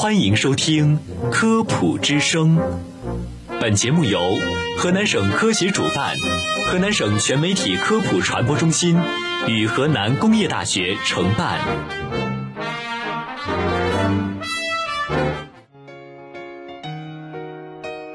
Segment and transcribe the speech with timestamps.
[0.00, 0.98] 欢迎收听
[1.30, 2.56] 《科普之声》。
[3.60, 4.18] 本节目由
[4.78, 6.16] 河南省科协主办，
[6.64, 8.96] 河南省全媒体科普传播中心
[9.46, 11.60] 与河南工业大学承办。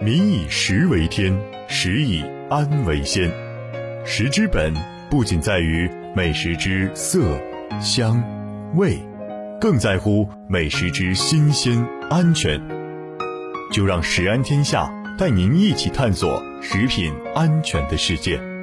[0.00, 1.38] 民以食为天，
[1.68, 3.30] 食以安为先。
[4.06, 4.72] 食之本
[5.10, 7.38] 不仅在于美食之色、
[7.78, 8.24] 香、
[8.74, 8.98] 味，
[9.64, 12.60] 更在乎美食之新鲜、安全。
[13.72, 18.53] 就让食安天下带您一起探索食品安全的世界。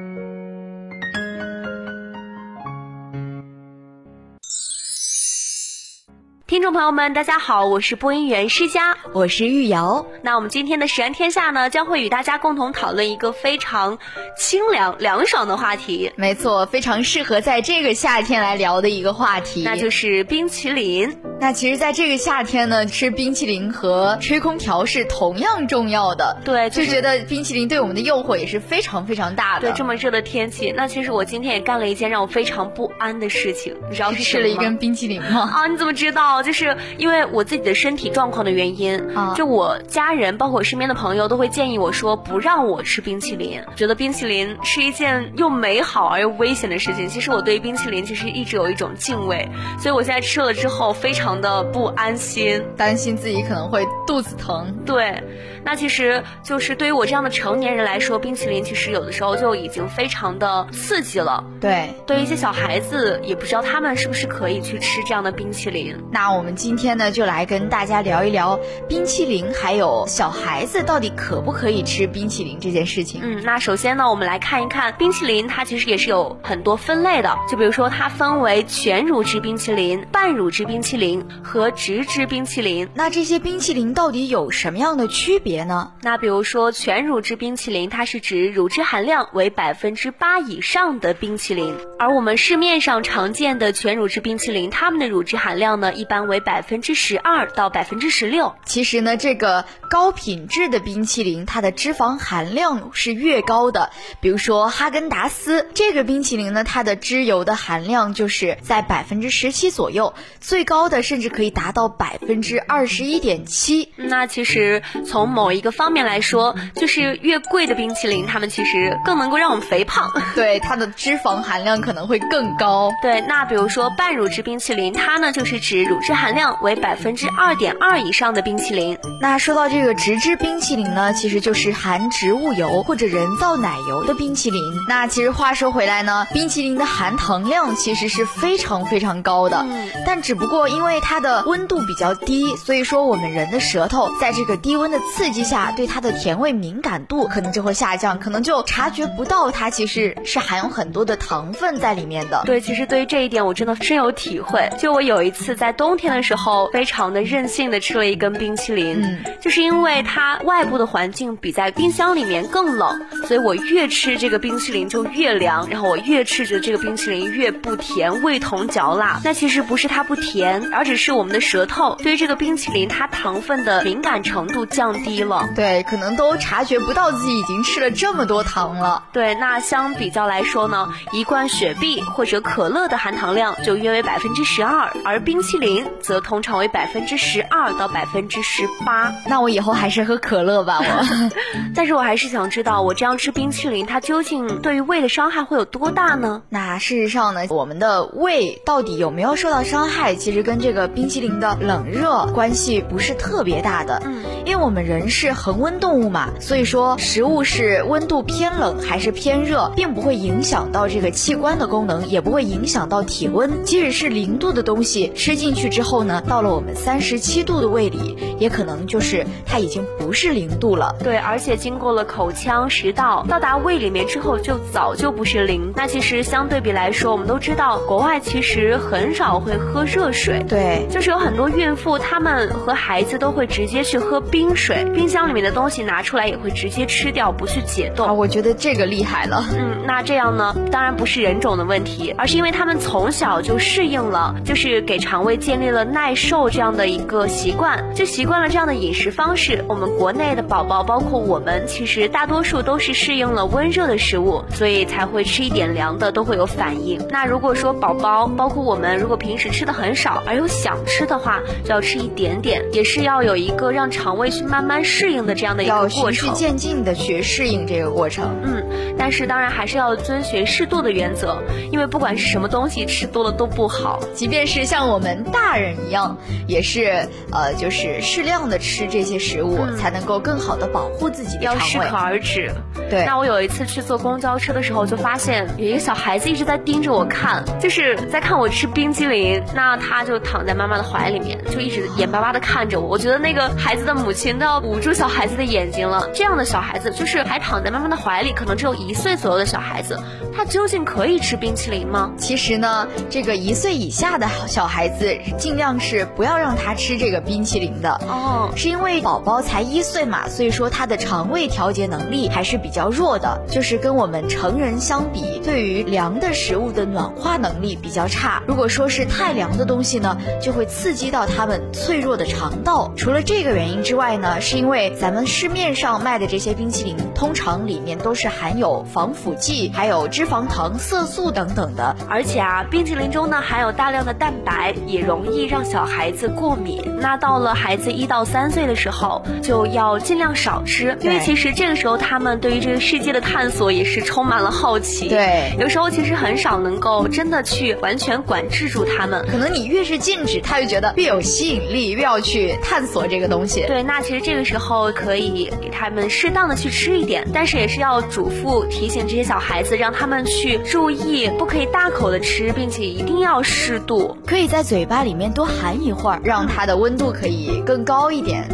[6.62, 10.06] 听众朋友们，大家好，我是播音员施佳，我是玉瑶。
[10.22, 13.98] 那我们今天的食安天下呢，将会与大家共同讨论一个非常
[14.38, 16.12] 清凉凉爽的话题。
[16.14, 21.18] 没错，非常适合在这个夏天来聊的一个话题，那就是冰淇淋。
[21.42, 26.36] 那其实，在这个夏天呢，吃冰淇淋和吹空调是同样重要的。
[26.44, 29.68] 对，就觉得冰淇淋对我们的诱惑也是非常非常大的。
[29.68, 35.50] 对，这么热的天气，那其实我今天也干了一件让我非常不安的事情，你知道是吃了一根冰淇淋吗？
[35.52, 36.44] 啊，你怎么知道？
[36.44, 47.08] 就是因为我自己的身体状况的原因，啊，就我家人包括我身边的朋友都会建议我说不让我吃冰淇淋，觉得冰淇淋是一件又美好而又危险的事情。
[47.08, 49.48] 其实我对冰淇淋其实一直有一种敬畏，
[49.80, 52.12] 所以我现在吃了之后非常的不安。
[52.22, 55.22] 心担心自己可能会肚子疼，对，
[55.64, 61.44] 那其实就是对于我这样的成年人来说，冰淇淋其实有的时候就已经非常的刺激了。
[61.60, 65.96] 对，对于一些小孩子，也不知道他们是不是可以去吃这样的冰淇淋。
[66.12, 73.20] 那我们今天呢，就来跟大家聊一聊冰淇淋，还有小孩子到底可不可以吃冰淇淋这件事情。
[73.24, 82.02] 嗯，那首先呢，我们来看一看冰淇淋，它其实也是有很多分类的，就比如说它分为全乳制冰淇淋、半乳制冰淇淋和直。
[82.12, 85.92] 脂冰淇淋，那这些冰淇淋到底有什么样的区别呢？
[86.02, 98.54] 那比如说全乳制冰淇淋，它是指乳汁含量为百分之八以上的冰淇淋，而我们市面上常见的全乳制冰淇淋，它们的乳汁含量呢，一般为百分之十二到百分之十六。
[98.66, 103.90] 其实呢，这个高品质的冰淇淋，它的脂肪含量是越高的。
[104.20, 111.82] 比如说哈根达斯这个冰淇淋呢，它的脂油的含量就是在百分之十七左右，最高的甚至可以达到。
[111.98, 120.10] 百分之二十一点七，那其实从某一个方面来说，就是越贵的冰淇淋，它们其实更能够让我们肥胖。
[120.34, 122.90] 对，它的脂肪含量可能会更高。
[123.02, 128.96] 对，那比如说半乳制冰淇淋，它呢就是指乳脂含量为百分之二点二以上的冰淇淋。
[129.20, 134.62] 那说到这个植脂冰淇淋呢，其实就是含植物油或者人造奶油的冰淇淋。
[134.88, 141.82] 那其实话说回来呢，冰淇淋的含糖量其实是非常非常高的，嗯但只不过因为它的温度。
[141.84, 152.42] 比较低，所以说我们人的舌头在这个低温的刺激下，对它的甜味敏感度可能就会下降，可能就察觉不到它其实是含有很多的糖分在里面的。
[152.46, 154.70] 对，其实对于这一点我真的深有体会。
[154.78, 163.00] 就我有一次在冬天的时候，非常的任性的吃了一根冰淇淋，嗯，就是因为它外部的环境比在冰箱里面更冷，
[163.32, 169.22] 所以我越吃这个冰淇淋就越凉，然后我越吃着这个冰淇淋越不甜，味同嚼蜡。
[169.24, 171.94] 那其实不是它不甜，而只是我们的舌头。
[172.02, 179.02] 对于这个冰淇淋，它糖分的敏感程度降低了，对，可能都察觉不到自己已经吃了这么多糖了。
[179.14, 189.10] 对，那相比较来说呢，一罐雪碧或者可乐的含糖量就约为百分之十二，而冰淇淋则通常为百分之十二到百分之十八。
[189.26, 191.30] 那我以后还是喝可乐吧，我。
[191.74, 196.42] 但是我还是想知道，我这样吃冰淇淋，它究竟对于胃的伤害会有多大呢？
[196.48, 201.56] 那事实上呢，我们的胃到底有没有受到伤害，其实跟这个冰淇淋的。
[201.62, 213.62] 冷热关系不是特别大的，嗯，因为我们人是恒温动物嘛，所以说食物是温度偏冷还是偏热，并不会影响到这个器官的功能，也不会影响到体温。
[213.62, 220.96] 即使是零度的东西吃进去之后呢，到了我们三十七度的胃里，也可能就是它已经不是零度了。
[221.04, 225.72] 对，而且经过了口腔、食道到达胃里面之后，就早就不是零。
[225.76, 231.52] 那其实相对比来说，我们都知道国外其实很少会喝热水，对，就是有很多。
[231.52, 238.06] 孕妇她们和孩子都会直接去喝冰水，冰箱里面的东西拿出来也会直接吃掉，不去解冻。
[238.06, 239.44] 啊我觉得这个厉害了。
[239.52, 249.62] 嗯，那这样呢，当然不是人种的问题，而是因为他们从小就适应了，就是给肠胃建立了耐受这样的一个习惯，就习惯了这样的饮食方式。
[249.68, 256.98] 我们国内的宝宝，包括我们，其实大多数都是适应了温热的食物，所以才会吃一点凉的都会有反应。
[257.10, 268.36] 那如果说宝宝，包括我们，如果平时吃的很少，而又想吃的话，就要吃一点点，也是要有一个让肠胃去慢慢适应的这样的一个过程，循序渐进的去适应这个过程。
[268.42, 276.16] 嗯，但是当然还是要遵循适度的原则，因为不管是什么东西吃多了都不好，即便是像我们大人一样，
[276.46, 281.58] 也是呃，就是适量的吃这些食物，才能够更好的保护自己的肠胃。
[281.58, 282.50] 要适可而止。
[282.92, 283.06] 对。
[283.06, 289.42] 那我有一次去坐公交车的时候，就发现有一个小孩子一直在盯着我看，就是在看我吃冰激凌。
[289.54, 292.88] 那他就躺在妈妈的怀里面，就一直眼巴巴的看着我。
[292.88, 296.06] 我觉得那个孩子的母亲都要捂住小孩子的眼睛了。
[296.12, 299.98] 这样的小孩子，就是还躺在妈妈的怀里，可能只有一岁左右的小孩子，
[300.36, 302.12] 他究竟可以吃冰淇淋吗？
[302.18, 307.90] 其实呢，这个一岁以下的小孩子，尽量是不要让他吃这个冰淇淋的。
[308.08, 318.42] 哦，是因为宝宝才一岁嘛，所以说他的肠胃调节能力还是比较较弱的，就是跟我们成人相比，对于凉的食物的暖化能力比较差。
[318.44, 322.92] 如果说是太凉的东西呢，就会刺激到他们脆弱的肠道。
[322.96, 331.94] 除了这个原因之外呢，是因为咱们市面上卖的这些冰淇淋，通常里面都是含有防腐剂，还有脂肪糖、色素等等的。
[332.08, 336.82] 而且啊，冰淇淋中呢含有大量的蛋白，也容易让小孩子过敏。
[336.98, 345.08] 那到了孩子一到三岁的时候，就要尽量少吃，因为其实这个时候他们对于这世界的探索也是充满了好奇。
[345.08, 349.24] 对，有时候其实很少能够真的去完全管制住他们。
[349.30, 353.64] 可能你越是禁止，他就觉得越有吸引力，越要去探索这个东西。
[353.66, 368.48] 对，那其实这个时候可以给他们适当的去吃一点，但是也是要嘱咐提醒这些小孩子，让他们去注意，不可以大口的吃，并且一定要适度，可以在嘴巴里面多含一会儿，让它的温度可以更高一点。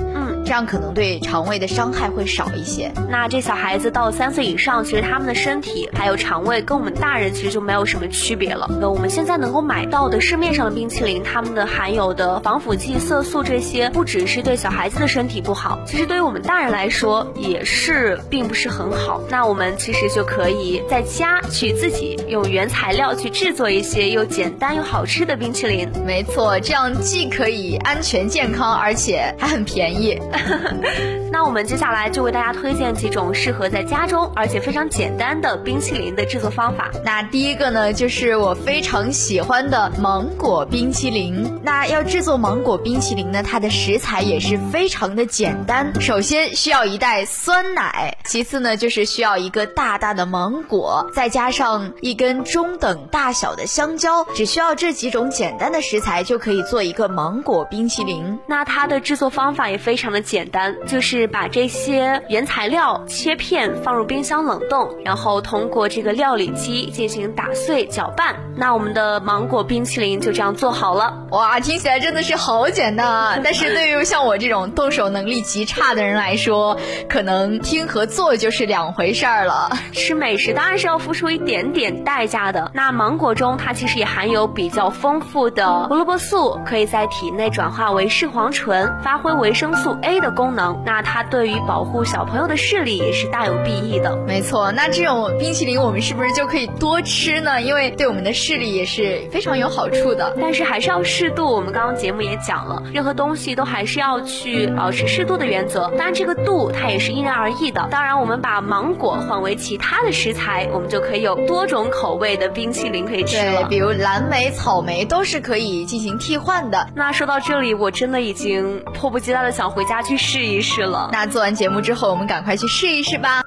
[0.48, 2.90] 这样可能对肠胃的伤害会少一些。
[3.10, 8.66] 那这小孩子到三岁以上，其实他们的身体还有肠胃跟我们大人其实就没有什么区别了。
[8.80, 19.20] 那我们现在能够买到的市面上的冰淇淋，它们的含有的防腐剂、色素这些，不只是对小孩子的身体不好，其实对于我们大人来说也是并不是很好。
[19.28, 25.86] 那我们其实就可以在家去自己用原材料去制作一些又简单又好吃的冰淇淋。
[26.06, 30.18] 没错，这样既可以安全健康，而且还很便宜。
[31.30, 36.90] 那我们接下来就为大家推荐几种适合在家中而且非常简单的冰淇淋的制作方法。
[37.04, 41.60] 那第一个呢，就是我非常喜欢的芒果冰淇淋。
[41.62, 45.92] 那要制作芒果冰淇淋呢，它的食材也是非常的简单。
[46.00, 54.24] 首先需要一袋酸奶，其次呢就是需要一个大大的芒果，再加上一根中等大小的香蕉。
[54.34, 58.38] 只需要这几种简单的食材就可以做一个芒果冰淇淋。
[58.48, 60.22] 那它的制作方法也非常的。
[60.28, 71.26] 简单，就是把这些原材料切片放入冰箱冷冻，然后通过这个料理机进行打碎搅拌，那我们的芒果冰淇淋就这样做好了。
[71.30, 73.38] 哇，听起来真的是好简单啊！
[73.42, 76.76] 但是对于像我这种动手能力极差的人来说，
[77.08, 79.70] 可能听和做就是两回事儿了。
[79.92, 82.70] 吃美食当然是要付出一点点代价的。
[82.74, 90.17] 那芒果中它其实也含有比较丰富的胡萝卜素，可以在体内转化为视黄醇，发挥维生素 A。
[90.20, 94.16] 的功能，那它对于保护小朋友的视力也是大有裨益的。
[94.26, 97.60] 没错，那这种冰淇淋我们是不是就可以多吃呢？
[97.60, 100.36] 因为对我们的视力也是非常有好处的。
[100.40, 101.46] 但是还是要适度。
[101.48, 105.88] 我们刚刚节目也讲了，任何东西都还是要去保持适度的原则。
[105.96, 107.88] 当然，这个度它也是因人而异的。
[107.90, 113.64] 当然，我们把芒果换为其他的食材，我们就可以有多种口味的冰淇淋可以吃了。
[113.68, 116.88] 比如蓝莓、草莓都是可以进行替换的。
[116.94, 121.10] 那说到这里，我真的已经迫不及待的想回去试一试了。
[121.12, 123.44] 那做完节目之后，我们赶快去试一试吧。